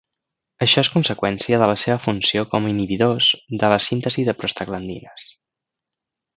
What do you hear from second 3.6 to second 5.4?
de la síntesi de prostaglandines.